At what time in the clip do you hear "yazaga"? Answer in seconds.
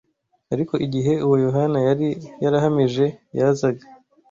3.37-3.83